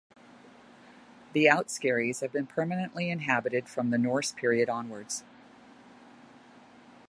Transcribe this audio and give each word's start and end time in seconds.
The 1.33 1.47
Out 1.47 1.69
Skerries 1.69 2.21
have 2.21 2.31
been 2.31 2.47
permanently 2.47 3.11
inhabited 3.11 3.69
from 3.69 3.91
the 3.91 3.99
Norse 3.99 4.31
period 4.31 4.67
onwards. 4.67 5.23